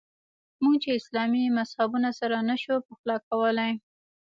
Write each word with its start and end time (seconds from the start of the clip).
موږ 0.63 0.75
چې 0.83 0.89
اسلامي 0.99 1.43
مذهبونه 1.57 2.09
سره 2.19 2.37
نه 2.49 2.55
شو 2.61 2.75
پخلا 2.87 3.15
کولای. 3.29 3.71